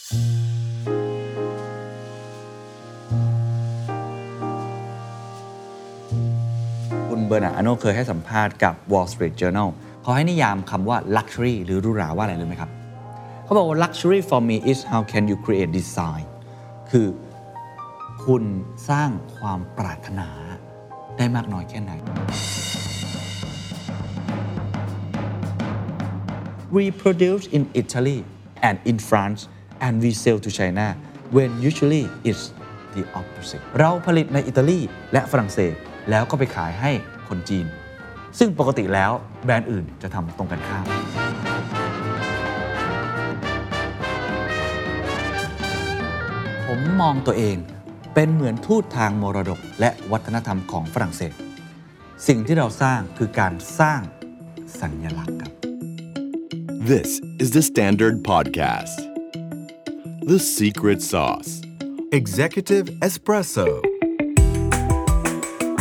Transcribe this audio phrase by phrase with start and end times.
[0.00, 9.68] คุณเบอร์นาร์อโนเคยให้สัมภาษณ์กับ Wall Street Journal
[10.02, 12.70] เขาให้นิยามคำว่า luxury หรือหรูหราว่าอะไรรู้ไหมครับ
[13.44, 16.24] เขาบอกว่า luxury for me is how can you create design
[16.90, 17.06] คือ
[18.24, 18.42] คุณ
[18.88, 20.28] สร้างความปรารถนา
[21.16, 21.92] ได้มากน้อยแค่ไหน
[26.76, 28.18] we produce in Italy
[28.68, 29.40] and in France
[29.86, 30.86] and we sell to China
[31.36, 32.44] when usually it's
[32.94, 34.80] the opposite เราผลิตในอิตาลี
[35.12, 35.74] และฝรั่งเศส
[36.10, 36.90] แล้วก็ไปขายให้
[37.28, 37.66] คนจีน
[38.38, 39.12] ซึ่งปกติแล้ว
[39.44, 40.86] แบรนด์อื่นจะทำตรงกันข้าม
[46.66, 47.56] ผมมองตัวเอง
[48.14, 51.34] เป็นเหมือนทูตทางมรดกและวัฒนธรรมของฝรั่งเศส
[52.26, 54.00] สิ่งที่เราสร้างคือการสร้าง
[54.80, 55.52] สัญลักษณ์ครับ
[56.90, 57.10] This
[57.42, 59.09] is the Standard Podcast.
[60.28, 61.62] The Secret Sauce.
[62.12, 63.66] Executive Espresso.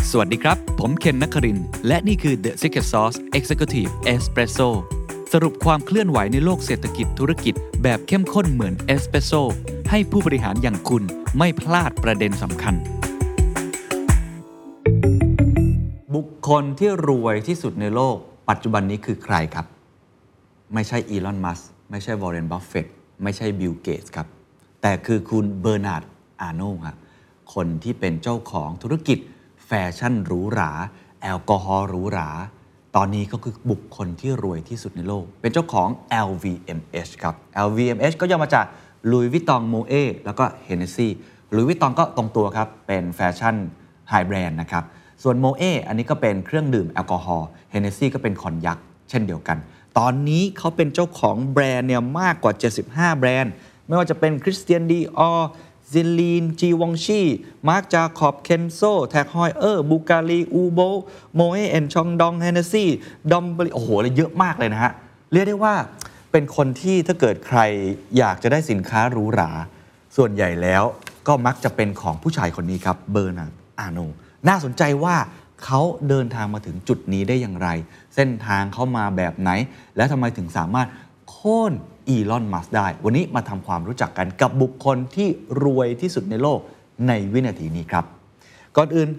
[0.09, 4.69] สวัสดีครับ ผมเคนนักครินทร์และนี่คือ The Secret Sauce Executive Espresso
[5.33, 9.31] สรุปความเคลื่อนไหวในโลกเศรษฐกิจธุรกิจ แบบเข้มข้นเหมือนเอสเปรสโซ
[9.89, 11.03] ให้ผู้บริหารอย่างคุณ
[11.37, 12.75] ไม่พลาดประเด็นสำคัญ
[16.15, 18.17] บุคคลที่รวยที่สุดในโลก
[18.49, 19.65] ปัจจุบันนี้คือใครครับ
[20.73, 22.87] ไม่ใช่อีลอน มัสก์ไม่ใช่วอร์เรน บัฟเฟต
[23.23, 24.27] ไม่ใช่บิลเกตส์ครับ
[24.81, 26.03] แต่คือคุณเบอร์นาร์ด
[26.41, 26.97] อาโน่ครับ
[27.53, 29.17] คนที่เป็นเจ้าของธุรกิจ
[29.65, 30.71] แฟชั่นหรูหรา
[31.21, 32.29] แอลกอฮอล์หรูหรา
[32.95, 35.89] ตอนนี้ก็คือบุคคลที่รวยที่สุดในโลก เป็นเจ้าของ
[36.27, 38.65] LVMH ครับ LVMH ก็ย่อมาจาก
[39.11, 41.07] Louis Vuitton Moet แล้วก็ Hennessy
[41.55, 43.55] Louis Vuitton ก็ตรงตัวครับ เป็นแฟชั่น
[44.09, 44.83] high brand นะครับ
[45.23, 48.77] ส่วน Moet อันนี้ก็เป็นเครื่องดื่มแอลกอฮอล์ Hennessy ก็เป็นคอนยัค
[49.09, 49.57] เช่นเดียวกัน
[49.97, 52.53] ตอนนี้เขาเป็นเจ้าของแบรนด์เนี่ยมากกว่า
[52.85, 53.53] 75 แบรนด์
[53.87, 60.79] ไม่ว่าจะเป็น Christian Dior Celine Givenchy Marc Jacobs Kenzo TAG Heuer Bulgari Hublot
[61.35, 64.91] Moet & Chandon Hennessy Dom Perignon โอ้โหเลยเยอะมากเลยนะฮะ
[65.31, 65.75] เรียกได้ว่า
[66.31, 67.59] เป็นคนที่ถ้าเกิดใคร
[68.17, 69.51] อยากจะได้สินค้าหรูหรา
[70.15, 70.83] ส่วนใหญ่แล้ว
[71.27, 73.99] ก็มักจะเป็นของผู้ชายคนนี้ครับเบอร์นาร์ดอาโน
[74.47, 75.15] น่าสนใจว่า
[75.63, 77.69] เขาเดินทางมาถึงจุดนี้ได้อย่างไร
[78.19, 79.49] เส้นทางเข้ามาแบบไหน
[79.95, 80.87] และทำไมถึงสามารถ
[81.29, 81.73] โค่น
[82.07, 85.27] อีลอนมัสก์ได้ วันนี้มาทำความรู้จักกันกับบุคคลที่
[85.63, 86.59] รวยที่สุดในโลก
[87.07, 88.05] ในวินาทีนี้ครับ
[88.77, 89.09] ก่อนอื่น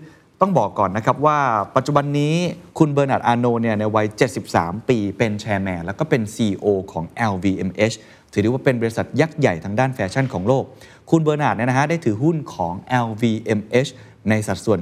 [0.40, 1.38] ต้องบอกก่อนนะครับว่า
[1.76, 2.34] ปัจจุบันนี้
[2.78, 4.06] คุณเบอร์นาร์ดอาโนเนี่ยในวัย
[4.46, 7.96] 73 ปีเป็น chairman แล้วก็เป็น CEO ของ LVMH
[8.32, 10.64] ถือได้ว่าเป็นบริษัทยักษ์ใหญ่ทางด้านแฟชั่นของโลก
[11.10, 12.74] คุณเบอร์นาร์ดเนี่ยนะฮะได้ถือหุ้นของ
[13.06, 13.90] LVMH
[14.28, 14.80] ในสัดส่วน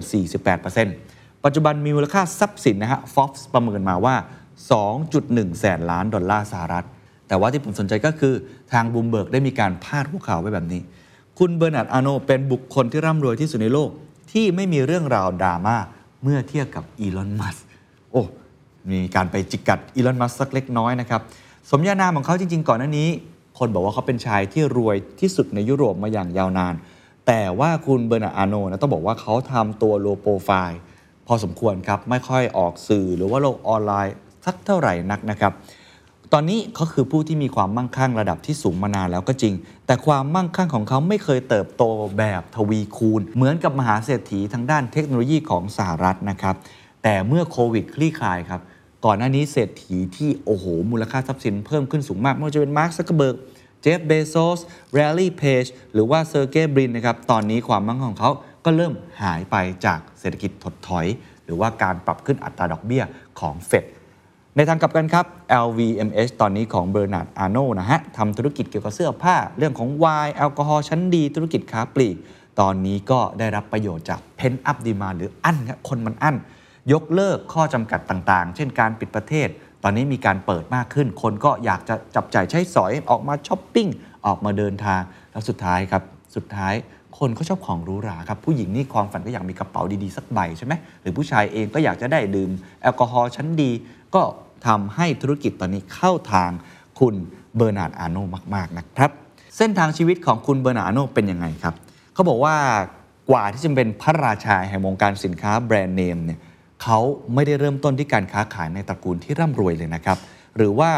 [0.58, 1.17] 48%
[1.48, 4.14] ปัจจุบันมีมูลค่าทรัพย์สินนะฮะ Forbes ประเมินมาว่า
[4.86, 6.86] 2.1 แสนล้านดอลลาร์สหรัฐ
[7.28, 8.34] แต่ว่าที่ผมสนใจก็คือ
[8.72, 10.80] ทางบูมเบิร์กได้มีการพาดหัวข่าวไว้แบบนี้
[11.38, 13.90] คุณเบอร์นาร์ดอาโนเป็นบุคคลที่ร่ำรวยที่สุดในโลก
[14.32, 15.76] ที่ไม่มีเรื่องราวดราม่า
[16.22, 17.56] เมื่อเทียบกับอีลอนมัสก์
[18.12, 18.22] โอ้
[18.90, 21.20] มีการไปจิกกัดอีลอนมัสก์สักเล็กน้อยนะครับ
[21.70, 23.08] สมญานามของเขาจริง ๆ ก่อนหน้านี้
[23.58, 26.74] คนบอกว่าเขาเป็นชายที่รวยที่สุดในยุโรปมาอย่างยาวนาน
[27.26, 30.80] แต่ว่าคุณเบอร์นาร์ดอาโนนะต้องบอกว่าเขาทำตัว low profile
[31.28, 35.52] พอสมควรครับไม่ค่อยออกสื่อหรือว่าโลกออนไลน์สักเท่าไหร่นักนะครับ
[36.32, 39.54] ตอนนี้เขาคือผู้ที่มีความมั่งคั่งระดับที่สูงมานานแล้วก็จริง
[39.86, 41.82] แต่ความมั่งคั่งของเขาไม่เคยเติบโต
[42.18, 46.54] แบบทวีคูณ เหมือนกับมหาเศรษฐีทางด้านเทคโนโลยีของสหรัฐนะครับ
[47.02, 48.60] แต่เมื่อโควิดคลี่คลายครับ
[49.04, 53.36] ก่อนหน้านี้เศรษฐีที่โอ้โห มูลค่าทรัพย์สินเพิ่มขึ้นสูงมาก ไม่ว่าจะเป็นมาร์คซักเคอร์เบิร์ก
[53.82, 54.58] เจฟฟ์ เบโซส
[54.94, 58.30] แลร์รี เพจหรือว่าเซอร์เกย์บรินนะครับ ตอนนี้ความมั่งคั่งของเขา
[58.64, 58.92] ก็เริ่ม
[59.22, 61.06] หายไปจากเศรษฐกิจถดถอย
[61.44, 63.04] หรือว่าการปรับขึ้นอัตราดอกเบี้ย
[63.40, 63.84] ของเฟด
[64.56, 65.26] ในทางกลับกันครับ
[65.66, 72.16] LVMH ตอนนี้ของเบอร์นาร์ดอาโนนะฮะทำธุรกิจเกี่ยวกับเสื้อผ้า เรื่องของไวน์แอลกอฮอล์ชั้นดีธุรกิจค้าปลีก
[72.60, 76.36] ตอนนี้ก็ได้รับประโยชน์จาก pent-up demand หรืออั้นครับคนมันอั้น
[76.92, 79.48] ยกเลิกข้อจำกัดต่างๆ เช่นการปิดประเทศ
[79.82, 83.88] ตอนนี้มีการเปิดมากขึ้น คนก็อยากจะจับจ่ายใช้สอยออกมาช้อปปิ้ง
[84.26, 86.02] ออกมาเดินทางแล้วสุดท้ายครับ
[86.36, 86.74] สุดท้าย
[87.18, 90.72] คนก็ชอบของหรูหราครับผู้หญิงนี่ความฝันก็อยากมีกระเป๋าดีๆสักใบใช่ไหม
[91.02, 92.50] หรือผู้ชายเองก็อยากจะได้ดื่ม
[92.82, 93.70] แอลกอฮอล์ชั้นดี
[94.14, 94.22] ก็
[94.66, 96.50] ทำให้ธุรกิจตอนนี้เข้าทาง
[96.98, 97.14] คุณ
[97.56, 98.16] เบอร์นาร์ดอาโน
[98.54, 99.10] มากๆนะครับ
[99.56, 101.74] เส้นทางชีวิตของคุณเบอร์นาร์ดอาโนเป็นยังไงครับ
[102.14, 102.56] เขาบอกว่า
[103.30, 106.38] กว่าที่จะเป็นพระราชาแห่งวงการสินค้าแบรนด์เนมเนี่ย
[106.82, 106.98] เขา
[107.34, 110.18] ไม่ได้เริ่มต้นที่การค้าขายในตระกูลที่ร่ำรวยเลยนะครับ
[110.56, 110.90] หรือว่า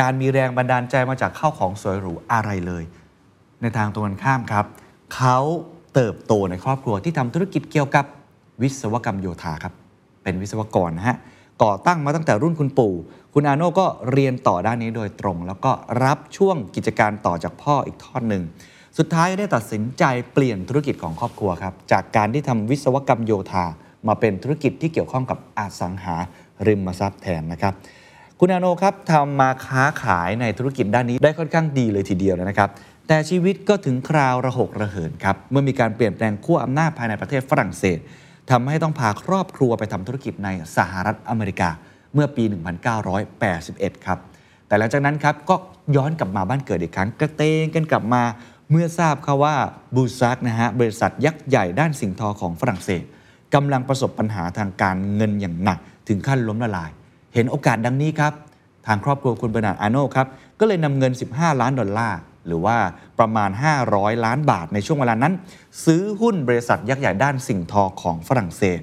[0.00, 2.84] การมีแรงบันดาลใจมาจากข้าวของสวยหรูอะไรเลย
[3.60, 4.66] ในทางตรงกันข้ามครับ
[5.14, 5.38] เขา
[5.94, 8.04] เติบโตในครอบครัวที่ทำธุรกิจเกี่ยวกับ
[8.62, 9.74] วิศวกรรมโยธาครับ
[10.22, 11.16] เป็นวิศวกรนะฮะ
[11.62, 12.94] ก่อตั้งมาตั้งแต่รุ่นคุณปู่
[13.34, 15.72] คุณอาโน่ก็เรียนต่อด้านนี้โดยตรง แล้วก็
[16.04, 18.42] รับช่วงกิจการต่อจากพ่ออีกทอดหนึ่ง
[18.98, 23.64] สุดท้ายได้ตัดสินใจเปลี่ยนธุรกิจของครอบครัวครับ จากการที่ทำวิศวกรรมโยธา
[24.08, 26.16] มาเป็นธุรกิจที่เกี่ยวข้องกับอสังหา
[26.66, 27.74] ริมทรัพย์แทนนะครับ
[28.38, 32.70] คุณอาโนครับทำมาค้าขายในธุรกิจด้านนี้ได้ค่อนข้างดีเลยทีเดียวนะครับ
[33.12, 37.98] แต่ชีวิตก็ถึงคราวระหกระเหินครับ เมื่อมีการเปลี่ยนแปลงขั้วอำนาจภายในประเทศฝรั่งเศส
[38.50, 41.68] ทำให้ต้องพาครอบครัวไปทำธุรกิจในสหรัฐอเมริกา
[42.14, 42.44] เมื่อปี
[43.24, 44.18] 1981 ครับ
[44.66, 45.56] แต่หลังจากนั้นครับก็
[45.96, 48.22] ย้อนกลับมาบ้านเกิดอีกครั้งกระเตงกันกลับมา
[48.70, 49.54] เมื่อทราบข่าวว่า
[49.94, 53.02] Boussac นะฮะบริษัทยักษ์ใหญ่ด้านสิ่งทอของฝรั่งเศส
[53.54, 56.90] กำลังประสบปัญหาทางการเงินอย่างหนัก ถึงขั้นล้มละลาย
[57.34, 58.32] เห็นโอกาสดังนี้ครับ
[58.86, 60.26] ทางครอบครัวคุณเบอร์นาร์ดอาโนครับ
[60.60, 62.76] ก็เลยนำเงิน 15 ล้านดอลลาร์ หรือว่า
[63.18, 63.50] ประมาณ
[63.86, 65.34] 500 ล้านบาทในช่วงเวลานั้น
[65.84, 68.80] ซื้อหุ้นบริษัทยักษ์ใหญ่ด้านสิ่งทอของฝรั่งเศส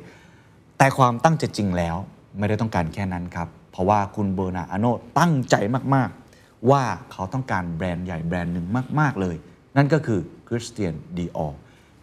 [0.78, 1.96] แต่ความตั้งใจจริงแล้ว
[2.38, 4.86] ไม่ได้ต้องการแค่นั้นครับ เพราะว่าคุณเบอร์นาอโน
[5.20, 5.56] ตั้งใจ
[5.96, 8.66] มากๆ ว่าเขาต้องการแบรนด์ใหญ่แบรนด์หนึ่ง
[9.00, 9.36] มาก ๆ เลย
[9.78, 11.48] นั่นก็คือคริสเตียนดีออ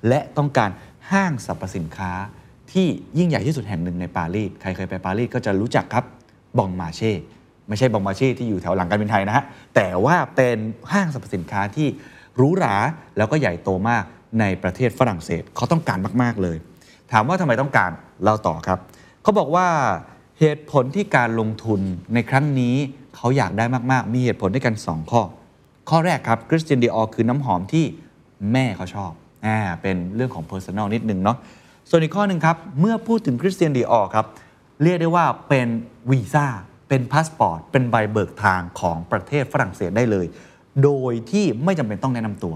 [0.09, 0.71] และต้องการ
[1.11, 2.13] ห้างสรรพสินค้า
[2.73, 2.87] ที่
[3.19, 6.05] ยิ่งใหญ่ที่สุดแห่งหนึ่งในปารีสใครเคยไปปารีสก็จะรู้จักครับ
[6.59, 7.13] บองมาเช่
[7.69, 10.57] ไม่ใช่บองมาช่ที่อยู่แถวหลังการบินไทยนะฮะแต่ว่าเป็น
[10.93, 11.89] ห้างสรรพสินค้าที่
[12.37, 12.77] หรูหรา
[13.17, 14.05] แล้วก็ใหญ่โตมาก
[14.41, 16.57] ในประเทศฝรั่งเศสเขาต้องการมาก ๆ เลย
[17.13, 17.91] ถามว่าทำไมต้องการ
[18.23, 18.79] เล่าต่อครับ
[19.23, 19.67] เขาบอกว่า
[20.41, 21.81] เหตุผลที่การลงทุน
[22.15, 22.75] ในครั้งนี้
[23.17, 25.23] เขาอยากได้มาก ๆ มีเหตุผลด้วยกัน 2 ข้อ
[25.91, 27.85] ข้อแรกครับคริสเตียนดีออคือน้ำหอมที่
[28.53, 29.13] แม่เขาชอบ
[29.47, 31.37] อ่าเป็นเรื่องของ Personal นิดนึงเนาะ
[31.91, 34.27] ส่วนอีกข้อหนึ่งครับ เมื่อพูดถึงคริสเตียนดีออครับ
[34.83, 35.69] เรียกได้ว่าเป็น
[36.11, 36.47] วีซ่า
[36.89, 40.27] เป็นพาสปอร์ตเป็นใบเบิกทางของประเทศฝรั่งเศสได้เลย
[40.85, 42.55] โดยที่ไม่จำเป็นต้องแนะนำตัว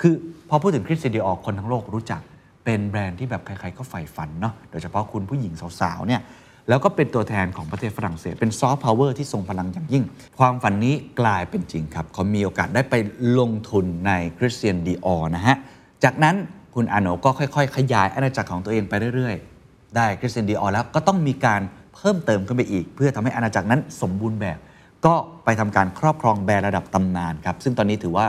[0.00, 0.14] คือ
[0.48, 2.20] พอพูดถึงคริสเตียนดีออคนทั้งโลกรู้จัก
[2.64, 6.22] เป็นแบรนด์ที่แบบใครๆก็ใฝ่ฝันเนาะโดยเฉพาะคุณผู้หญิงสาวๆเนี่ย
[6.68, 10.04] แล้วก็เป็นตัวแทนของประเทศฝรั่งเศส เป็นซอฟต์พาวเวอร์ที่ทรงพลังอย่างยิ่ง
[10.38, 12.94] ความฝันนี้กลายเป็นจริงครับ เขามีโอกาสได้ไป
[13.38, 15.56] ลงทุนในคริสเตียนดีออนะฮะ
[16.04, 16.36] จากนั้น
[16.74, 21.60] คุณอาโนก็ค่อยๆ ขยายอาณาจักรของตัวเองไปเรื่อยๆ ได้คริสเตียนดีออแล้วก็ต้องมีการ
[22.02, 24.58] พิ่มเติมขึ้นไปอีก เพื่อทำให้อาณาจักรนั้นสมบูรณ์แบบ
[25.06, 25.14] ก็
[25.44, 28.26] ไปทำการครอบครองแบรนด์ระดับตำนานครับซึ่งตอนนี้ถือว่า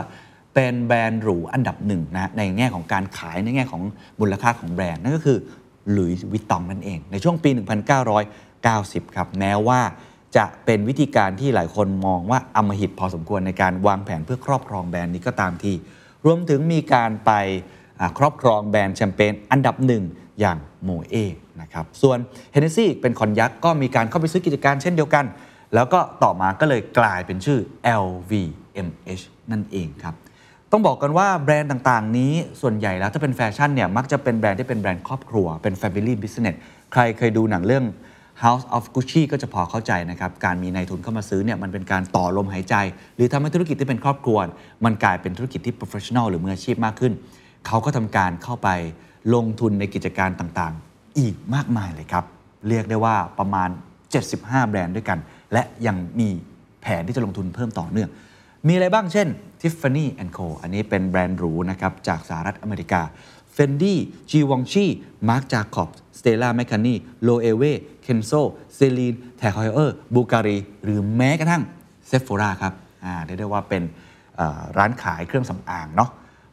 [0.54, 3.82] เป็นแบรนด์หรูอันดับหนึ่งนะในแง่ของการขายในแง่ของ
[4.20, 5.38] มูลค่าของแบรนด์นั่นก็คือ
[5.90, 7.50] หลุยส์วิตตองนั่นเอง ในช่วงปี
[8.32, 9.80] 1990 ครับแม้ว่า
[10.36, 15.72] จะเป็นวิธีการที่หลายคนมองว่าอำมหิตพอสมควรในการวางแผนเพื่อครอบครองแบรนด์นี้ก็ตามที
[16.24, 17.30] รวมถึงมีการไป
[18.18, 20.04] ครอบครองแบรนด์แชมเปญอันดับหนึ่ง
[20.40, 21.14] อย่างโมเอต์
[21.64, 22.18] นะครับส่วน
[22.52, 25.24] เฮนเนซี่เป็นคอนยักษ์ก็มีการเข้าไปซื้อกิจการเช่นเดียวกัน
[25.74, 27.58] แล้วก็ต่อมาก็เลยกลายเป็นชื่อ
[28.04, 30.14] LVMH นั่นเองครับ
[30.72, 36.56] ต้องบอกกันว่าแบรนด์ต่างๆ นี้ส่วนใหญ่แล้วถ้าเป็นแฟชั่นเนี่ยมักจะเป็นแบรนด์ที่เป็นแบรนด์ครอบครัว เป็น Family Business
[36.92, 37.84] ใครเคยดูหนังเรื่อง
[38.42, 42.74] House of Gucci ก็จะพอเข้าใจนะครับ การมีนายทุนเข้ามาซื้อเนี่ยมันเป็นการต่อลมหายใจ
[43.16, 44.38] หรือทำให้ธุรกิจที่เป็นครอบครัว
[44.84, 47.12] มันกลายเป็นธุรกิจที่ professional หรือมืออาชีพมากขึ้น
[47.66, 48.68] เขาก็ทำการเข้าไป
[49.34, 52.24] ลงทุนในกิจการต่างๆ อีกมากมายเลยครับ
[52.68, 53.68] เรียกได้ว่าประมาณ
[54.20, 55.18] 75 แบรนด์ด้วยกัน
[55.52, 56.28] และยังมี
[56.82, 58.10] แผนที่จะลงทุนเพิ่มต่อเนื่อง
[58.66, 59.28] มีอะไรบ้างเช่น
[59.60, 60.06] Tiffany
[60.36, 63.02] Co อันนี้เป็นแบรนด์หรูนะครับจากสหรัฐอเมริกา
[63.56, 63.94] Fendi
[64.30, 64.86] Givenchy
[65.28, 65.88] Marc Jacob
[66.18, 66.96] Stella McCartney
[67.26, 67.72] Loewe
[68.04, 68.42] Kenzo
[68.76, 71.62] Celine t a g h e u r Bulgari หรือแม้กระทั่ง
[72.10, 72.72] Sephora ครับ
[73.04, 73.82] อ่าเรียกได้ว่าเป็น
[74.78, 76.10] ร้านขายเครื่องสำอางเนาะ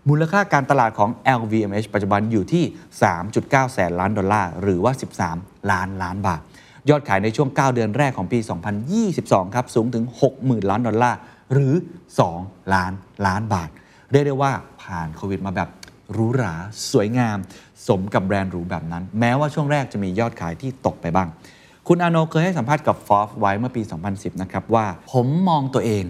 [0.09, 1.09] มูลค่าการตลาดของ
[1.39, 2.63] LVMH ปัจจุบันอยู่ที่
[3.20, 4.93] 3.9 แสนล้านดอลลาร์ หรือว่า
[5.31, 6.41] 13 ล้านล้านบาท
[6.89, 8.39] ยอดขายในช่วง 9 เดือนแรกของปี
[8.98, 10.05] 2022 ครับ สูงถึง
[10.38, 11.17] 60,000 ล้านดอลลาร์
[11.53, 11.74] หรือ
[12.24, 12.91] 2 ล้าน
[13.27, 13.70] ล้านบาท
[14.12, 15.70] เรียกได้ว่าผ่านโควิดมาแบบ
[16.12, 16.53] หรูหรา
[16.91, 17.38] สวยงาม
[17.88, 21.27] สมกับแบรนด์หรูแบบนั้น แม้ว่าช่วงแรกจะมียอดขายที่ตกไปบ้าง
[21.88, 23.81] คุณอาโนเคยให้สัมภาษณ์กับฟอฟไว้เมื่อปี
[24.12, 26.03] 2010 นะครับว่า ผมมองตัวเอง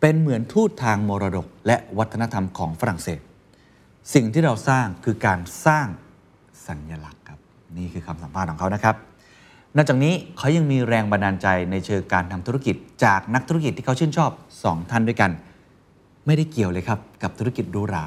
[0.00, 3.20] เป็นเหมือนทูตทางมรดก และวัฒนธรรมของฝรั่งเศส
[4.14, 5.86] สิ่งที่เราสร้างคือการสร้าง
[6.68, 7.38] สัญลักษณ์ครับ
[7.76, 8.96] นี่คือคำสัมภาษณ์ของเขานะครับ
[9.76, 14.30] นอกจากนี้เขายังมีแรงบันดาลใจในเชิงการทำธุรกิจ จากนักธุรกิจที่เขาชื่นชอบ
[14.62, 15.30] 2 ท่านด้วยกัน
[16.26, 18.04] ไม่ได้เกี่ยวเลยครับ กับธุรกิจรูหรา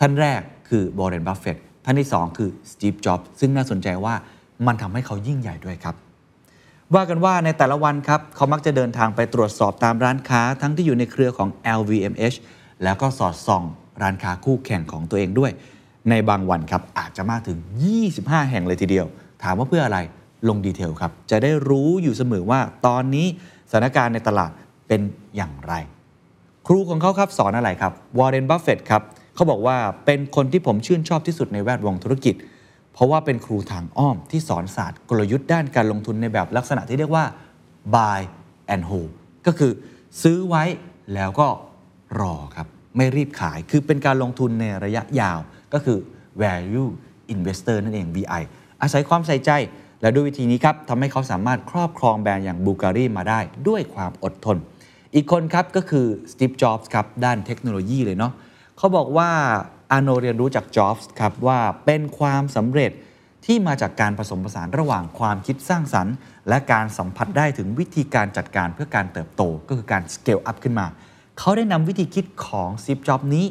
[0.00, 4.14] ท่านแรกคือวอร์เรนบัฟเฟตท่านที่ 2 คือสตีฟจ็อบส์ซึ่งน่าสนใจว่า
[4.66, 5.94] มันทำให้เขายิ่งใหญ่ด้วยครับ
[6.94, 12.36] ว่ากันว่าในแต่ละวันครับ เขามักจะเดินทางไปตรวจสอบตามร้านค้า ทั้งที่อยู่ในเครือของ LVMH
[12.84, 13.62] แล้วก็สอดส่อง
[14.02, 15.52] ร้านค้าคู่แข่งของตัวเองด้วย
[16.10, 17.58] ในบางวันครับอาจจะมากถึง
[18.04, 19.06] 25 แห่งเลยทีเดียว
[19.42, 19.98] ถามว่าเพื่ออะไร
[20.48, 23.26] ลงดีเทลครับ จะได้รู้อยู่เสมอว่าตอนนี้
[23.70, 24.50] สถานการณ์ในตลาด
[24.88, 25.00] เป็น
[25.36, 25.74] อย่างไร
[26.66, 29.02] ครูของเขาครับสอนอะไรครับวอร์เรนบัฟเฟตครับ
[29.34, 29.76] เขาบอกว่า
[30.06, 32.34] เป็นคนที่ผมชื่นชอบที่สุดในแวดวงธุรกิจ
[32.92, 37.24] เพราะว่าเป็นครูทางอ้อมที่สอนศาสตร์กลยุทธ์ด้านการลงทุนในแบบลักษณะที่เรียกว่า
[37.94, 38.20] buy
[38.74, 39.10] and hold
[39.46, 39.72] ก็คือ
[40.22, 40.64] ซื้อไว้
[41.14, 41.48] แล้วก็
[42.20, 42.66] รอครับ
[42.98, 45.38] ไม่รีบขาย คือเป็นการลงทุนในระยะยาว
[45.72, 45.98] ก็คือ
[46.42, 46.88] value
[47.34, 48.42] investor นั่นเอง VI
[48.82, 49.50] อาศัยความใส่ใจ
[50.02, 54.56] และด้วยวิธีนี้ครับทำให้เขาสามารถครอบครองแบรนด์อย่างบูลการีมาได้ด้วยความอดทน
[55.14, 58.32] อีกคนครับก็คือสตีฟจ็อบส์ครับด้านเทคโนโลยีเลยเนาะ
[58.78, 59.30] เขาบอกว่า
[59.92, 62.92] อาโนเรียนรู้จากจ็อบส์ครับว่าเป็นความสำเร็จ
[63.46, 66.14] ที่มาจากการผสมผสานระหว่างความคิดสร้างสรรค์
[66.48, 70.86] และการสัมผัสได้ถึงวิธีการจัดการเพื่อการเติบโต ก็คือการ scale up ขึ้นมา
[71.38, 73.44] เขาได้นำวิธีคิดของซีฟจ็อบนี้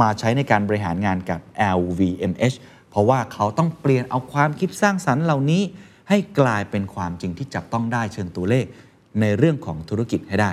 [0.00, 1.40] มาใช้ในการบริหารงานกับ
[1.76, 2.56] LVMH
[2.90, 5.62] เพราะว่าเขาต้องเปลี่ยนเอาความคิดสร้างสรรค์เหล่านี้
[6.08, 8.64] ให้กลายเป็นความจริงที่จับต้องได้เชิงตัวเลข
[9.20, 10.50] ในเรื่องของธุรกิจให้ได้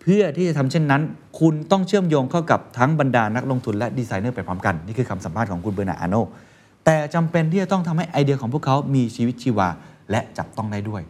[0.00, 1.02] เพื่อที่จะทำเช่นนั้น
[1.40, 6.16] คุณต้องเชื่อมโยงเข้ากับทั้งบรรดานักลงทุนและดีไซเนอร์ไปพร้อมกัน นี่คือคำสัมภาษณ์ของคุณเบอร์นาร์ดอาโน
[6.84, 9.68] แต่จำเป็นที่จะต้องทำให้ไอเดียของพวกเขามีชีวิตชีวา
[10.10, 11.02] และจับต้องได้ด้วย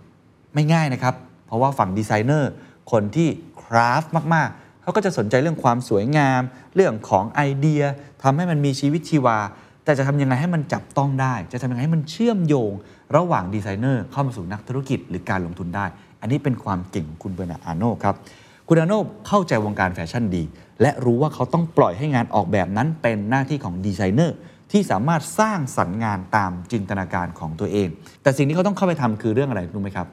[0.54, 1.14] ไม่ง่ายนะครับ
[1.46, 2.50] เพราะว่าฝั่งดีไซเนอร์
[2.92, 3.28] คนที่
[3.62, 6.42] craft มากๆ เขาก็จะสนใจเรื่องความสวยงาม
[6.74, 7.82] เรื่องของไอเดีย
[8.22, 9.38] ทำให้มันมีชีวิตชีวา
[9.84, 12.72] แต่จะทำยังไงให้มันจับต้องได้ จะทำยังไงให้มันเชื่อมโยง
[13.16, 15.86] ระหว่างดีไซเนอร์เข้ามาสู่นักธุรกิจหรือการลงทุนได้
[16.20, 18.14] อันนี้เป็นความเก่งของคุณเบอร์นาร์ดอาโนครับ
[18.68, 18.92] คุณอาโน
[19.28, 20.42] เข้าใจวงการแฟชั่นดี
[20.82, 24.36] และรู้ว่าเขาต้องปล่อยให้งานออกแบบนั้นเป็นหน้าที่ของดีไซเนอร์
[24.72, 27.88] ที่สามารถสร้างสรรค์งานตามจินตนาการของตัวเอง
[28.22, 30.08] แต่สิ่งที่เขาต้องเข้าไปทำคือเรื่องอะไรรู้ไหมครับ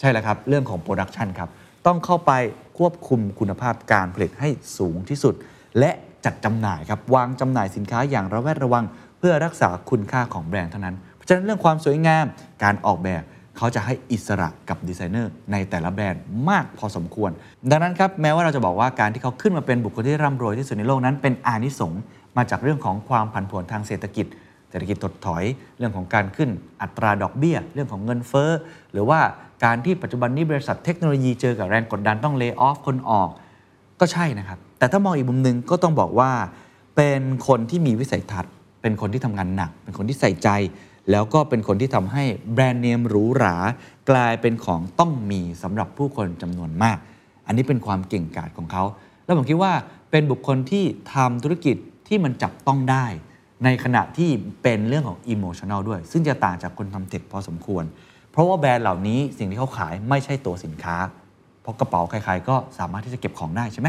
[0.00, 1.48] ใช่แล้วครับ เรื่องของ production ครับ
[1.86, 2.32] ต้องเข้าไป
[2.78, 4.48] ควบคุมคุณภาพการผลิตให้
[4.78, 5.34] สูงที่สุด
[5.78, 5.90] และ
[6.24, 8.84] จัดจำหน่ายครับวางจำหน่ายสินค้าอย่างระแวดระวัง
[9.18, 12.24] เพื่อรักษาคุณค่าของแบรนด์เท่านั้นเพราะฉะนั้นเรื่องความสวยงาม
[12.62, 13.22] การออกแบบ
[13.56, 17.30] เขาจะให้อิสระกับดีไซเนอร์ในแต่ละแบรนด์มากพอสมควร
[17.70, 22.00] ดังนั้นครับแม้ว่าเราจะบอกว่าการที่เขาขึ้นมาเป็นบุคคลที่ร่ำรวยที่สุดในโลกนั้นเป็นอานิสงส์
[22.36, 24.26] มาจากเรื่องของความผันผวนทางเศรษฐกิจ
[24.74, 25.44] เศรษฐกิจถดถอย
[25.78, 26.50] เรื่องของการขึ้น
[26.82, 28.50] อัตราดอกเบี้ย เรื่องของเงินเฟ้อ
[28.92, 29.20] หรือว่า
[29.64, 33.28] การที่ปัจจุบันนี้บริษัทเทคโนโลยีเจอกับแรงกดดันต้อง layoff คนออก
[34.00, 36.30] ก็ใช่นะครับ แต่ถ้ามองอีกมุมหนึ่งก็ต้องบอกว่า
[36.96, 38.52] เป็นคนที่มีวิสัยทัศน์
[38.82, 40.48] เป็นคนที่ทำงานหนัก เป็นคนที่ใส่ใจ
[41.10, 43.56] แล้วก็เป็นคนที่ทำให้แบรนด์เนมหรูหรา
[44.10, 46.98] กลายเป็นของต้องมีสำหรับผู้คนจำนวนมาก
[47.46, 48.84] อันนี้เป็นความเก่งกาจของเขา
[49.24, 49.72] แล้วผมคิดว่า
[50.10, 51.76] เป็นบุคคลที่ทำธุรกิจ
[52.08, 53.06] ที่มันจับต้องได้
[53.64, 54.30] ในขณะที่
[54.62, 57.84] เป็นเรื่องของอิโมชัน a ลด้วย ซึ่งจะต่างจากคนทำเทคพอสมควร
[58.32, 60.96] เพราะว่าแบรนด์เหล่านี้สิ่งที่เขาขายไม่ใช่ตัวสินค้า
[61.62, 63.88] เพราะกระเป๋าใครๆก็สามารถที่จะเก็บของได้ใช่ไหม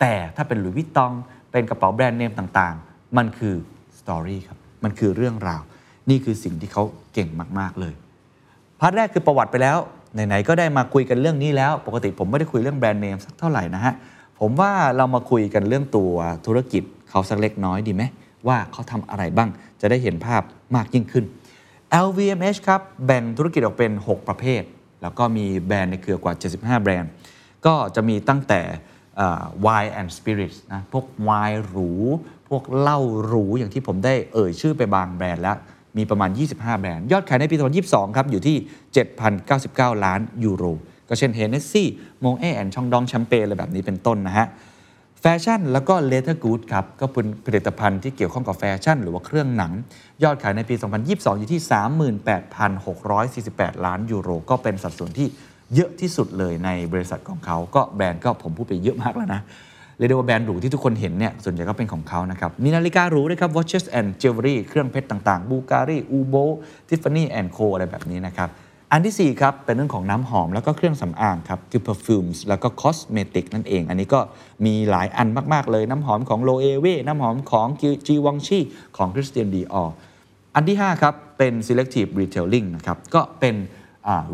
[0.00, 1.12] แต่ถ้าเป็นหลุยส์วิตตอง
[1.50, 3.54] เป็นกระเป๋าแบรนด์เนมต่างๆ มันคือ
[3.98, 5.62] story ครับมันคือเรื่องราว
[6.10, 6.82] นี่คือสิ่งที่เขา
[7.14, 7.28] เก่ง
[7.58, 7.94] มากๆเลย
[8.80, 9.78] part แรกคือประวัติไปแล้ว
[10.14, 13.94] ไหนๆก็ได้มาคุยกันเรื่องนี้แล้ว ปกติผมไม่ได้คุยเรื่องแบรนด์เนมสักเท่าไหร่นะฮะ
[14.40, 16.12] ผมว่าเรามาคุยกันเรื่องตัว
[16.46, 18.02] ธุรกิจเขาสักเล็กน้อยดีไหม
[18.48, 19.48] ว่าเขาทำอะไรบ้าง
[19.80, 20.42] จะได้เห็นภาพ
[20.76, 21.24] มากยิ่งขึ้น
[22.06, 24.62] LVMH ครับแบ่งธุรกิจออกเป็น 6 ประเภท
[25.02, 27.10] แล้วก็มีแบรนด์ในเครือกว่า 75 แบรนด์
[27.66, 28.60] ก็จะมีตั้งแต่
[29.66, 31.92] wine and spirits นะพวกไวน์หรู
[32.48, 35.56] พวกเหล้าหรู อย่างที่ผมได้เอ่ยชื่อไปบางแบรนด์แล้ว
[35.96, 38.56] มีประมาณ 25 แบรนด์ ยอดขายในปี 2022 ครับ อยู่ที่
[39.30, 40.64] 7,099 ล้านยูโร
[41.08, 41.88] ก็เช่นเฮนเนสซี่
[42.24, 44.46] โมเอต์แอนด์ชองดองแชมเปญอะไรแบบนี้เป็นต้นนะฮะ
[45.26, 49.72] แฟชั่นแล้วก็ leather goods ครับก็เป็นผลิตภัณฑ์ที่เกี่ยวข้องกับแฟชั่น หรือว่าเครื่องหนัง
[50.22, 51.60] ยอดขายในปี 2022 อยู่ที่
[53.74, 55.28] 38,648 ล้านยูโร ก็เป็นสัดส่วนที่
[55.74, 59.40] เยอะที่สุดเลยในบริษัทของเขา ก็แบรนด์ก็ผมพูดไปเยอะมากแล้วนะ
[59.98, 66.34] เรียกได้ว่าแบรนด์หรูที่ทุกคนเห็นเนี่ยส่วนใหญ่ก็เป็นของเขานะครับ มีนาฬิกาหรูด้วยครับ watches and jewelry เครื่องเพชรต่างๆ บูการีอูโบ
[66.88, 68.50] Tiffany and Co อะไรแบบนี้นะครับ
[68.92, 74.20] อันที่ 4 ครับ เป็นเรื่องของน้ำหอมแล้วก็เครื่องสำอางครับ คือ perfumes แล้วก็ cosmetic นั่นเอง อันนี้ก็
[74.66, 77.82] มีหลายอันมาก ๆ เลยน้ำหอมของ l o e w e น้ำหอมของ g
[78.24, 78.58] w a n g c h i
[78.96, 79.88] ของ Christian Dior
[80.54, 83.54] อันที่ 5 ครับ เป็น selective retailing นะครับ ก็เป็น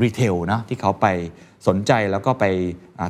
[0.03, 1.07] รีเทลนะที่เขาไป
[1.69, 2.45] สนใจแล้วก็ไป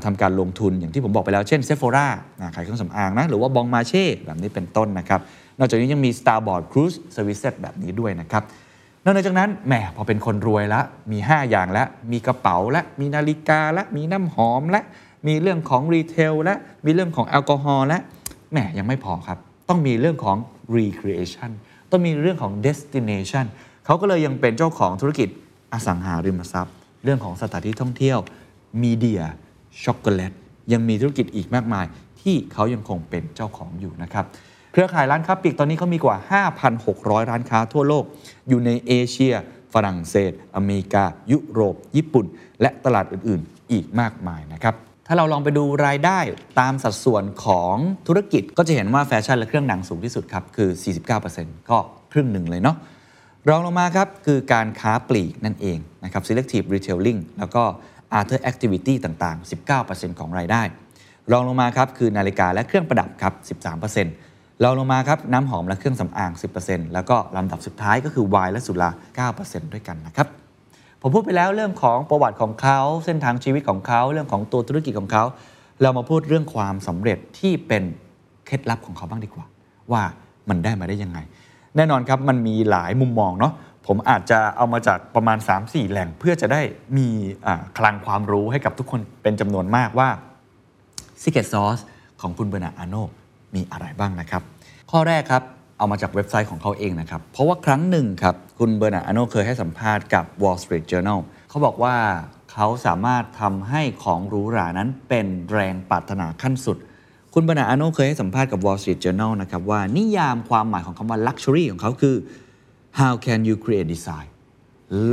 [0.04, 2.06] ทำาการลงทุนอย่างที่ผมบอกไปแล้ว เช่น Sephora
[2.40, 5.20] นะขายเครื่องสำอางนะ หรือว่าบองมาเช่แบบนี้เป็นต้นนะครับ
[5.58, 8.42] นอกจากนี้ยังมี Starboard Cruise Services แบบนี้ด้วยนะครับ
[9.04, 14.80] นอกจากนั้นแหมพอเป็นคนรวยแล้วมี 5 อย่างแล้วมีกระเป๋าและมีนาฬิกาและมีน้ำหอมและ
[15.26, 16.54] มีเรื่องของรีเทลและ
[16.84, 17.98] มีเรื่องของแอลกอฮอล์และ
[18.52, 19.38] แหมยังไม่พอครับ
[19.68, 20.36] ต้องมีเรื่องของ
[20.76, 21.50] recreation
[21.90, 23.46] ต้องมีเรื่องของ destination
[23.86, 25.28] เขาก็เลยยังเป็นเจ้าของธุรกิจ
[25.72, 28.18] อสังหาริมทรัพย์ เรื่องของสถานที่ท่องเที่ยว
[28.82, 29.22] มีเดีย
[29.84, 30.32] ช็อกโกแลต
[30.72, 31.86] ยังมีธุรกิจอีกมากมาย
[32.20, 34.24] ที่เขายังคงเป็นเจ้าของอยู่นะครับ
[34.72, 36.16] เครือข่ายร้านค้าปลีกตอนนี้เขามีกว่า
[36.72, 38.04] 5,600 ร้านค้าทั่วโลก
[38.48, 39.34] อยู่ในเอเชีย
[39.74, 42.26] ฝรั่งเศส อเมริกา ยุโรป ญี่ปุ่น
[42.60, 44.74] และตลาดอื่น ๆ อีกมากมายนะครับ
[45.06, 46.18] ถ้าเราลองไปดูรายได้
[46.60, 50.70] ตามสัดส่วนของธุรกิจก็จะเห็นว่าแฟชั่นและเครื่องหนังสูงที่สุดครับคือ
[51.20, 51.78] 49%ก็
[52.12, 52.76] ครึ่งหนึ่งเลยเนาะ
[53.48, 57.62] รองลงมาครับคือการค้าปลีกนั่นเองนะครับ selective retailing แล้วก็
[58.18, 60.62] other activity ต่าง ๆ 19%ของรายได้
[61.32, 63.34] รองลงมาครับคือนาฬิกาและเครื่องประดับครับ
[64.00, 64.29] 13%
[64.62, 70.28] เรองลงมาครับน้ำหอมและเครื่องสำอาง 10%แล้วก็ลำดับสุดท้ายก็คือไวน์และสุรา 9%ด้วยกันนะครับ
[71.00, 75.24] ผมพูดไปแล้วเรื่องของประวัติของเขาเส้นทางชีวิตของเขาเรื่องของตัวธุรกิจของเขา
[75.82, 77.82] เรามาพูดเรื่องความสำเร็จที่เป็น
[78.46, 79.46] เคล็ดลับของเขาบ้างดีกว่า
[79.92, 80.02] ว่า
[80.48, 81.18] มันได้มาได้ยังไง
[81.76, 83.52] แน่นอนครับมันมีหลายมุมมองเนาะ
[83.86, 86.60] ผมอาจจะเอามาจากประมาณ 3-4 แหล่งเพื่อจะได้
[86.98, 87.08] มี
[87.78, 90.08] คลังความรู้ให้กับทุกคนเป็นจำนวนมากว่า
[91.22, 91.82] Secret Sauce
[92.20, 92.96] ของคุณเบอร์นาอาโน
[93.54, 94.42] มีอะไรบ้างนะครับ
[94.90, 95.42] ข้อแรกครับ
[95.78, 101.96] เอามาจากเว็บไซต์ของเขาเองนะครับ เพราะว่าครั้งหนึ่งครับ คุณเบอร์นาร์ดอาโนเคยให้สัมภาษณ์กับ Wall Street Journal เขาบอกว่า
[102.52, 106.78] เขาสามารถทำให้ของหรูหรานั้นเป็นแรงปรารถนาขั้นสุด
[107.34, 112.16] คุณเบอร์นาร์ดอาโนเคยให้สัมภาษณ์กับ Wall Street Journal นะครับว่านิยามความหมายของคำว่า luxury ของเขาคือ
[113.00, 114.28] how can you create desire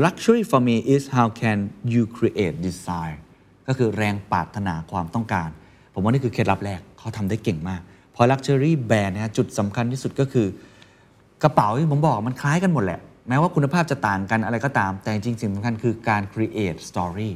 [0.04, 1.58] luxury for me is how can
[1.94, 3.16] you create desire
[3.68, 5.50] ก็คือแรงปรารถนาความต้องการ
[5.94, 7.82] ผมว่านี่คือเคล็ดลับแรกเขาทำได้เก่งมาก
[8.20, 10.48] พราะ luxury brand นะฮะจุดสำคัญที่สุดก็คือ
[11.44, 17.32] กระเป๋าที่ผมบอกมันคล้ายกันหมดแหละ แม้ว่าคุณภาพจะต่างกันอะไรก็ตาม แต่จริงๆสิ่งสำคัญคือการ create story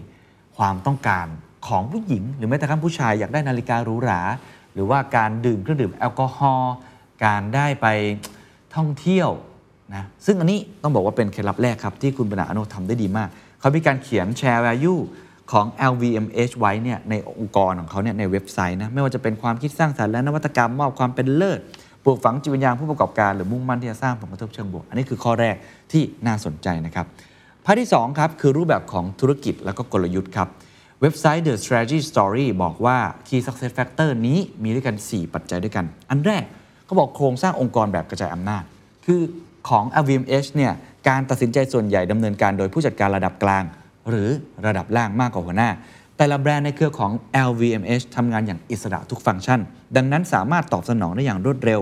[0.57, 1.27] ความต้องการ
[1.67, 4.21] ของผู้หญิง หรือแม้แต่กระทั่งผู้ชายอยากได้นาฬิกาหรูหรา
[4.73, 6.73] หรือว่าการดื่มเครื่องดื่มแอลกอฮอล์
[7.25, 7.87] การได้ไป
[8.75, 9.29] ท่องเที่ยว
[9.93, 15.01] นะซึ่งอันนี้ต้องบอกว่าเป็นเคล็ดลับแรกครับที่คุณบรรณาอโนทำได้ดีมาก เขามีการเขียน share value
[15.51, 21.59] ของ LVMH ไว้เนี่ยในองค์กรของเขาเนี่ยในเว็บไซต์นะไม่ว่าจะเป็นความคิดสร้างสรรค์และนวัตกรรมมอบความเป็นเลิศ
[22.03, 25.55] ปลูกฝังจิตวิญญาณผู้ประกอบการหรือมุ่งมั่นที่จะสร้างผลกระทบเชิงบวก อันนี้คือข้อแรก
[25.91, 27.05] ที่น่าสนใจนะครับ
[27.65, 30.47] พาร์ทที่2ครับคือรูปแบบของธุรกิจและก็กลยุทธ์ครับ
[31.01, 36.43] เว็บไซต์ The Strategy Story บอกว่า Key Success Factor นี้มีด้วยกัน 4 ปัจจัยด้วยกัน อันแรก
[36.85, 38.63] เขาบอกโครงสร้างองค์กรแบบกระจายอำนาจ
[39.05, 39.21] คือ
[39.69, 40.73] ของ LVMH เนี่ย
[41.07, 43.63] การตัดสินใจส่วนใหญ่ดำเนินการโดยผู้จัดการระดับกลาง
[44.09, 44.29] หรือ
[44.65, 45.69] ระดับล่างมากกว่าหัวหน้า
[46.17, 47.11] แต่ละแบรนด์ในเครือของ
[47.47, 49.59] LVMH ทำงานอย่างอิสระทุกฟังก์ชัน
[49.95, 51.81] ดังนั้นสามารถตอบสนองได้อย่างรวดเร็ว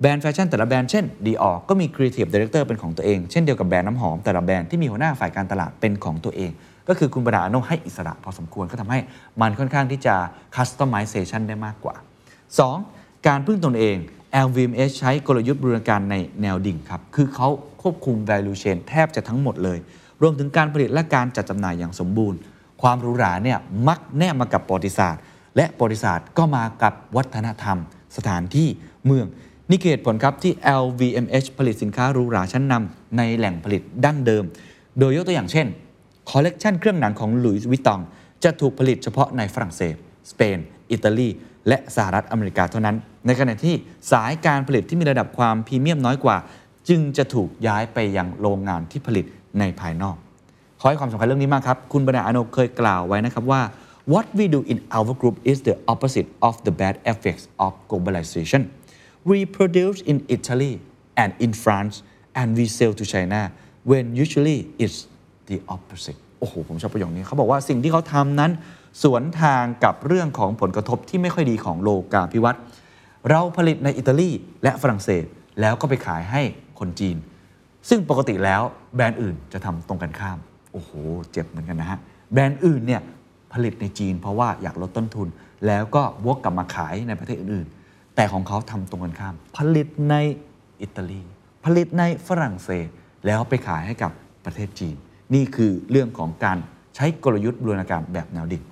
[0.00, 6.50] แบรนด์แฟชั่นแต่ละแบรนด์เช่น Dior ก็มี Creative Director เป็นของตัวเอง เช่นเดียวกับแบรนด์น้ำหอมแต่ละแบรนด์ที่มีหัวหน้าฝ่ายการตลาดเป็นของตัวเอง
[6.88, 9.00] ก็คือคุณเบอร์นาร์ดอาโนให้อิสระพอสมควรก็ทำให้
[9.40, 10.14] มันค่อนข้างที่จะ
[10.56, 11.94] customization ได้มากกว่า
[12.60, 13.26] 2.
[13.26, 13.96] การพึ่งตนเอง
[14.46, 17.48] LVMH ใช้กลยุทธ์บูรณาการในแนวดิ่งครับ คือเขา
[17.82, 19.78] ควบคุม value chain แทบจะทั้งหมดเลย
[20.22, 22.38] รวมถึงการผลิตและการจัดจำหน่ายอย่างสมบูรณ์
[22.82, 25.22] ความหรูหราเนี่ยมักแนบมากับประวัติศาสตร์
[25.56, 27.78] และประวัติศาสตร์ก็มากับวัฒนธรรม
[28.16, 28.68] สถานที่
[29.06, 29.26] เมือง
[29.70, 30.52] นี่เหตุผลครับที่
[30.82, 34.44] LVMH ผลิตสินค้าหรูหราชั้นนำในแหล่งผลิตดั้งเดิม
[34.98, 35.66] โดยยกตัวอย่างเช่น
[36.30, 38.00] คอลเลกชันเครื่องหนังของ Louis Vuitton
[38.44, 39.94] จะถูกผลิตเฉพาะในฝรั่งเศส
[40.30, 40.58] สเปน
[40.90, 41.28] อิตาลี
[41.68, 43.74] และสหรัฐอเมริกาเท่านั้น ในขณะที่
[44.12, 46.36] สายการผลิตที่มีระดับความพรีเมียมน้อยกว่า
[46.88, 49.24] จึงจะถูกย้ายไปยังโรงงานที่ผลิต
[49.58, 50.16] ในภายนอก
[50.80, 53.62] ขอให้ความสำคัญเรื่องนี้มากครับ คุณบรรณาอโนเคยกล่าวไว้นะครับว่า
[54.12, 58.62] what we do in our group is the opposite of the bad effects of globalization
[59.30, 60.72] we produce in Italy
[61.22, 61.94] and in France
[62.40, 63.40] and we sell to China
[63.90, 64.98] when usually it's
[65.48, 68.52] the opposite โอ้โห ผมชอบประโยคนี้เขาบอกว่าสิ่งที่เขาทำนั้น
[69.02, 72.62] สวนทางกับเรื่องของผลกระทบที่ไม่ค่อยดีของโลกาภิวัตน์
[73.30, 74.30] เราผลิตในอิตาลี
[74.62, 75.24] และฝรั่งเศส
[75.60, 76.42] แล้วก็ไปขายให้
[76.78, 77.16] คนจีน
[77.88, 78.62] ซึ่งปกติแล้ว
[78.94, 80.38] แบรนด์อื่นจะทำตรงกันข้าม
[80.72, 80.90] โอ้โห
[81.32, 81.98] เจ็บเหมือนกันนะฮะ
[82.32, 83.02] แบรนด์อื่นเนี่ย
[83.52, 85.28] ผลิตในจีนเพราะว่าอยากลดต้นทุน
[85.66, 90.14] แล้วก็วกกลับมาขายในประเทศอื่นๆ แต่ของเขาทำตรงกันข้าม ผลิตใน
[90.80, 91.22] อิตาลี
[91.64, 92.88] ผลิตในฝรั่งเศส
[93.26, 94.12] แล้วไปขายให้กับ
[94.44, 94.96] ประเทศจีน
[95.34, 96.58] นี่คือเรื่องของการ
[96.96, 98.62] ใช้กลยุทธ์บูรณาการแบบแนวดิ่ง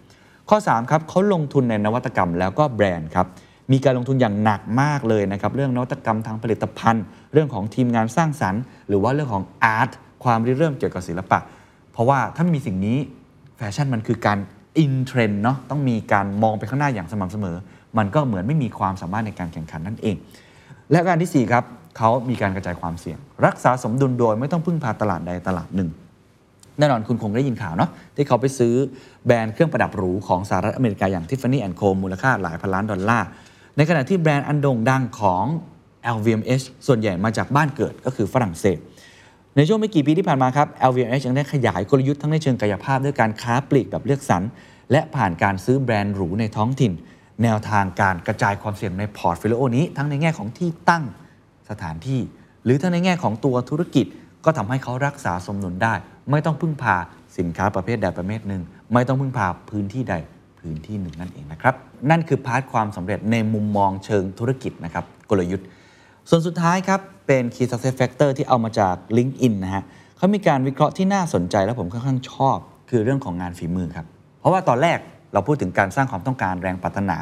[0.48, 3.26] ข้อ 3 ครับเขาลงทุนในนวัตกรรมแล้วก็แบรนด์ครับ
[3.72, 9.90] มีการลงทุนอย่างหนักมากเลยนะครับเรื่องนวัตกรรมทางผลิตภัณฑ์ เรื่องของทีมงานสร้างสรรค์ หรือว่าเรื่องของ art
[10.24, 11.38] ความริเริ่มเกี่ยวกับศิลปะ
[11.92, 12.98] เพราะว่าถ้ามีสิ่งนี้
[13.57, 14.38] แฟชั่นมันคือการ
[14.78, 17.57] in trend เนาะต้องมีการมองไปข้างหน้าอย่างสม่ำเสมอ
[17.98, 20.16] มันก็เหมือนไม่มีความสามารถในการแข่งขันนั่นเอง
[20.92, 21.64] และประการที่4ครับ
[21.98, 25.88] เขามีการกระจายความเสี่ยง รักษาสมดุลโดยไม่ต้องพึ่งพาตลาดใดตลาดหนึ่ง
[26.79, 28.74] แน่นอนคุณคงได้ยินข่าวเนาะที่เขาไปซื้อ
[29.26, 33.26] แบรนด์เครื่องประดับหรูของสหรัฐอเมริกาอย่าง Tiffany Co มูลค่าหลายพันล้านดอลลาร์
[33.76, 35.44] ในขณะที่แบรนด์อันโด่งดังของ
[36.16, 38.78] LVMH ส่วนใหญ่มาจากบ้านเกิดก็คือฝรั่งเศส
[39.56, 44.42] ในช่วงไม่กี่ปีที่ผ่านมาครับ LVMH ยังได้ขยายกลยุทธ์ทั้งในเชิงกายภาพด้วยการค้าปลีกแบบเลือกสรร
[44.92, 46.92] และผ่านการซื้อแบรนด์หรูในท้องถิ่น
[47.42, 51.04] แนวทางการกระจายความเสี่ยงใน portfolio นี้ ทั้งในแง่ของที่ตั้ง
[51.70, 52.20] สถานที่
[52.64, 54.06] หรือทั้งในแง่ของตัวธุรกิจ
[54.44, 55.94] ก็ทำให้เขารักษาสมดุลได้
[56.30, 56.96] ไม่ต้องพึ่งพา
[57.38, 58.62] สินค้าประเภทใดประเภทหนึ่ง
[58.92, 60.14] ไม่ต้องพึ่งพาพื้นที่ใด
[60.66, 61.74] พื้นที่หนึ่งนั่นเองนะครับ
[62.11, 65.66] นั่นคือ part ความสำเร็จในมุมมองเชิงธุรกิจนะครับกลยุทธ์
[66.29, 69.85] ส่วนสุดท้ายครับ เป็น Key Success Factor ที่เอามาจาก LinkedIn นะฮะ
[70.16, 72.59] เขามีการวิเคราะห์ที่น่าสนใจและผมค่อนข้างชอบ
[72.90, 74.07] คือเรื่องของงานฝีมือครับ
[74.40, 74.98] เพราะว่าตอนแรก
[75.33, 77.16] เราพูดถึงการสร้างความต้องการแรงปรารถนา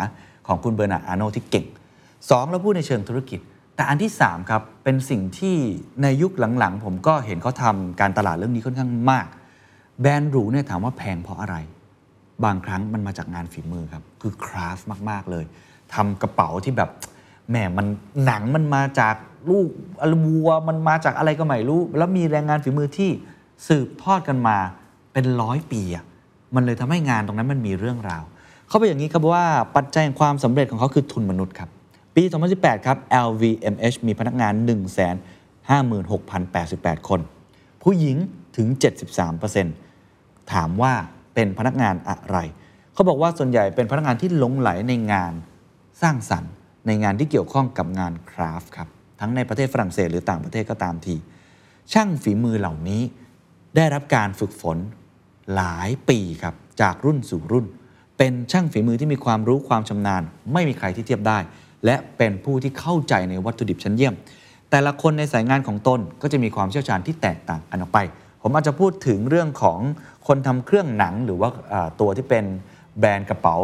[0.47, 1.67] ของคุณเบอร์นาร์อาโนที่เก่ง
[2.11, 3.41] 2 เราพูดในเชิงธุรกิจ
[3.77, 5.57] แต่อันที่ 3 ครับ เป็นสิ่งที่
[6.03, 9.27] ในยุคหลังๆ ผมก็เห็นเขาทำการตลาดเรื่องนี้ค่อนข้างมาก
[10.01, 11.57] แบรนด์หรูเนี่ยถามว่าแพงเพราะอะไร
[12.45, 15.45] บางครั้งมันมาจากงานฝีมือครับ คือคราฟต์มาก ๆ เลย
[15.95, 16.91] ทำกระเป๋าที่แบบ
[17.51, 17.87] แหมมัน
[18.25, 19.15] หนังมันมาจาก
[19.51, 19.69] ลูก
[20.03, 23.11] อลวัวมันมาจากอะไรก็ไม่รู้ แล้วมีแรงงานฝีมือที่
[23.69, 24.57] สืบทอดกันมา
[25.13, 26.05] เป็นร้อยปีอะ
[26.55, 28.23] มันเลยทำให้งานตรงนั้นมันมีเรื่องราว
[28.69, 31.69] เขาไปอย่างนี้ครับว่าปัจจัยแห่งความสำเร็จของเขาคือทุนมนุษย์ครับ
[32.17, 32.23] ปี
[32.55, 34.53] 2018 ครับ LVMH มีพนักงาน
[35.81, 37.21] 156,088 คน
[37.83, 38.17] ผู้หญิง
[38.57, 38.69] ถึง
[39.81, 40.95] 73%ถามว่า
[41.35, 42.39] เป็นพนักงานอะไร
[42.95, 45.33] เขาบอกว่าส่วนใหญ่เป็นพนักงานที่หลงไหลในงาน
[46.03, 46.53] สร้างสรรค์
[46.87, 48.89] ในงานที่เกี่ยวข้องกับงานคราฟต์ครับ
[49.21, 51.15] ทั้งในประเทศฝรั่งเศสหรือต่างประเทศก็ตามที
[51.93, 53.03] ช่างฝีมือเหล่านี้
[53.77, 54.79] ได้รับการฝึกฝน
[55.55, 57.67] หลายปีครับจากรุ่นสู่รุ่น
[58.19, 61.39] เป็นช่างฝีมือที่มีความรู้ความชำนาญ ไม่มีใครที่เทียบได้
[61.85, 64.15] และเป็นผู้ที่เข้าใจในวัตถุดิบชั้นเยี่ยม
[64.71, 67.99] แต่ละคนในสายงานของตนก็จะมีความเชี่ยวชาญที่แตกต่างกันออกไป
[68.47, 69.81] ผมอาจจะพูดถึงเรื่องของ
[70.27, 71.49] คนทำเครื่องหนังหรือว่า
[72.01, 72.45] ตัวที่เป็น
[72.99, 73.57] แบรนด์กระเป๋า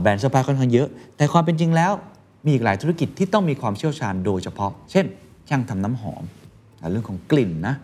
[0.00, 1.92] แบรนด์เสื้อผ้าค่อนข้างเยอะ แต่ความเป็นจริงแล้ว
[2.44, 5.06] มีอีกหลายธุรกิจที่ต้องมีความเชี่ยวชาญโดยเฉพาะ เช่น
[5.48, 6.22] ช่างทำน้ำหอม
[6.90, 7.74] เรื่องของกลิ่นนะ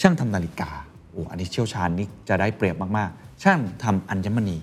[0.00, 0.70] ช่างทำนาฬิกา
[1.10, 4.58] โอ้อันนี้เชี่ยวชาญนี่จะได้เปรียบมากๆ ช่างทำอัญมณี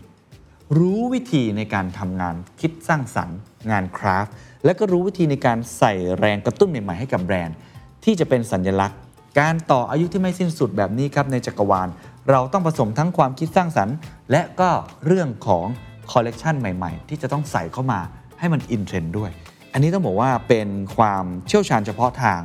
[0.78, 3.38] รู้วิธีในการทำงานคิดสร้างสรรค์
[3.72, 4.34] งานคราฟต์
[4.66, 7.58] และก็รู้วิธีในการใส่แรงกระตุ้นใหม่ๆให้กับแบรนด์
[8.04, 9.00] ที่จะเป็นสัญลักษณ์
[9.40, 11.88] การต่ออายุที่ไม่สิ้นสุดแบบนี้ครับในจักรวาล
[12.30, 13.96] เราต้องผสมทั้งความคิดสร้างสรรค์
[14.32, 14.70] และก็
[15.06, 15.66] เรื่องของ
[16.12, 18.00] คอลเลกชันใหม่ๆ ที่จะต้องใส่เข้ามา
[18.40, 19.32] ให้มันอินเทรนด์ด้วย
[19.74, 22.42] อันนี้ต้องบอกว่าเป็นความเชี่ยวชาญเฉพาะทาง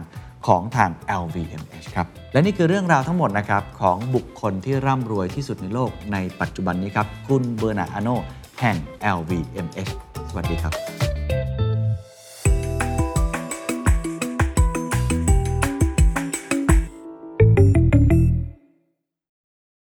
[0.47, 0.91] ของทาง
[1.23, 8.09] LVMH ครับ และนี่คือเรื่องราวทั้งหมดนะครับ ของบุคคลที่ร่ำรวยที่สุดในโลกในปัจจุบันนี้ครับ คุณเบอร์นาอาโน
[8.61, 8.77] แห่ง
[9.17, 9.93] LVMH
[10.29, 10.96] สวัสดีครับ